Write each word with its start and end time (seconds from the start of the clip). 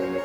And 0.00 0.18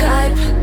hype. 0.00 0.57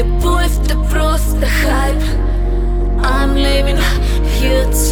любовь, 0.00 0.52
это 0.64 0.78
просто 0.90 1.46
хайп 1.46 2.02
I'm 3.02 3.34
leaving 3.34 3.78
you 4.40 4.64
tonight 4.72 4.89